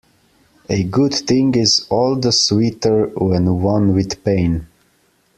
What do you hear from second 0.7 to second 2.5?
good thing is all the